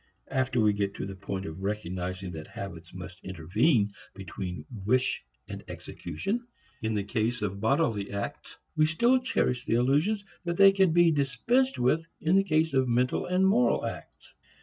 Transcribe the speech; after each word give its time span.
After 0.31 0.59
we 0.59 0.73
get 0.73 0.95
to 0.95 1.05
the 1.05 1.13
point 1.15 1.45
of 1.45 1.61
recognizing 1.61 2.31
that 2.31 2.47
habits 2.47 2.91
must 2.91 3.23
intervene 3.23 3.93
between 4.15 4.65
wish 4.83 5.23
and 5.47 5.63
execution 5.67 6.47
in 6.81 6.95
the 6.95 7.03
case 7.03 7.43
of 7.43 7.61
bodily 7.61 8.09
acts, 8.11 8.57
we 8.75 8.87
still 8.87 9.19
cherish 9.19 9.63
the 9.63 9.75
illusions 9.75 10.25
that 10.43 10.57
they 10.57 10.71
can 10.71 10.91
be 10.91 11.11
dispensed 11.11 11.77
with 11.77 12.07
in 12.19 12.35
the 12.35 12.43
case 12.43 12.73
of 12.73 12.89
mental 12.89 13.27
and 13.27 13.45
moral 13.47 13.85
acts. 13.85 14.33